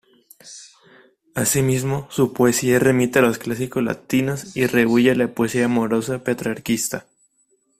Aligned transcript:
Asimismo, 1.35 2.07
su 2.09 2.33
poesía 2.33 2.79
remite 2.79 3.19
a 3.19 3.21
los 3.21 3.37
clásicos 3.37 3.83
latinos 3.83 4.57
y 4.57 4.65
rehúye 4.65 5.13
la 5.15 5.27
poesía 5.27 5.65
amorosa 5.65 6.23
petrarquista. 6.23 7.05